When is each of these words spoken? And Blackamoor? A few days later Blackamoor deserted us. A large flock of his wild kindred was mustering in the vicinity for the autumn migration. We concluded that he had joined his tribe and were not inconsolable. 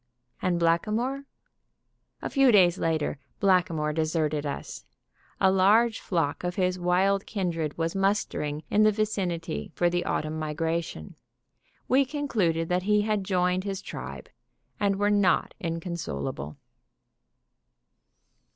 And 0.41 0.57
Blackamoor? 0.59 1.25
A 2.23 2.29
few 2.31 2.51
days 2.51 2.79
later 2.79 3.19
Blackamoor 3.39 3.93
deserted 3.93 4.47
us. 4.47 4.83
A 5.39 5.51
large 5.51 5.99
flock 5.99 6.43
of 6.43 6.55
his 6.55 6.79
wild 6.79 7.27
kindred 7.27 7.77
was 7.77 7.93
mustering 7.95 8.63
in 8.71 8.81
the 8.81 8.91
vicinity 8.91 9.71
for 9.75 9.91
the 9.91 10.03
autumn 10.03 10.39
migration. 10.39 11.13
We 11.87 12.03
concluded 12.05 12.67
that 12.67 12.81
he 12.89 13.01
had 13.03 13.23
joined 13.23 13.63
his 13.63 13.79
tribe 13.79 14.27
and 14.79 14.95
were 14.95 15.11
not 15.11 15.53
inconsolable. 15.59 16.57